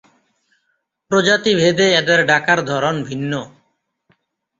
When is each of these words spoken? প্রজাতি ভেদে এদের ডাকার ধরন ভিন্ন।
প্রজাতি 1.11 1.51
ভেদে 1.55 1.87
এদের 1.99 2.19
ডাকার 2.25 2.59
ধরন 2.65 2.95
ভিন্ন। 3.03 3.33